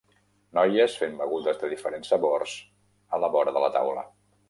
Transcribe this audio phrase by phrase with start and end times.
[0.57, 2.57] Noies fent begudes de diferents sabors
[3.19, 4.11] a la vora de la taula